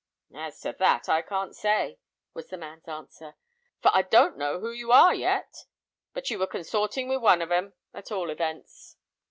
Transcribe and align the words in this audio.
"As 0.35 0.59
to 0.61 0.73
that, 0.79 1.07
I 1.09 1.21
can't 1.21 1.55
say," 1.55 1.99
was 2.33 2.47
the 2.47 2.57
man's 2.57 2.87
answer, 2.87 3.35
"for 3.83 3.91
I 3.93 4.01
don't 4.01 4.35
know 4.35 4.59
who 4.59 4.71
you 4.71 4.91
are 4.91 5.13
yet; 5.13 5.65
but 6.11 6.27
you 6.31 6.39
were 6.39 6.47
consorting 6.47 7.07
with 7.07 7.21
one 7.21 7.43
of 7.43 7.51
'em, 7.51 7.73
at 7.93 8.11
all 8.11 8.31
events." 8.31 8.97